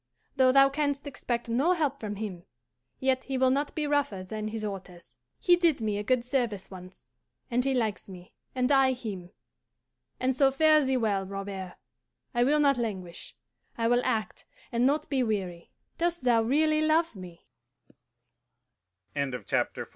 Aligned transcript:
Though 0.35 0.51
thou 0.51 0.67
canst 0.67 1.05
expect 1.05 1.47
no 1.47 1.73
help 1.73 1.99
from 1.99 2.15
him, 2.15 2.43
yet 2.99 3.25
he 3.25 3.37
will 3.37 3.51
not 3.51 3.75
be 3.75 3.85
rougher 3.85 4.23
than 4.23 4.47
his 4.47 4.65
orders. 4.65 5.15
He 5.37 5.55
did 5.55 5.79
me 5.79 5.99
a 5.99 6.03
good 6.03 6.25
service 6.25 6.71
once, 6.71 7.05
and 7.51 7.63
he 7.63 7.75
likes 7.75 8.09
me, 8.09 8.33
and 8.55 8.71
I 8.71 8.93
him. 8.93 9.29
And 10.19 10.35
so 10.35 10.49
fare 10.49 10.83
thee 10.83 10.97
well, 10.97 11.23
Robert. 11.27 11.75
I 12.33 12.43
will 12.43 12.59
not 12.59 12.77
languish; 12.79 13.35
I 13.77 13.87
will 13.87 14.01
act, 14.03 14.47
and 14.71 14.87
not 14.87 15.07
be 15.07 15.21
weary. 15.21 15.69
Dost 15.99 16.23
thou 16.23 16.41
really 16.41 16.81
love 16.81 17.15
me?" 17.15 17.45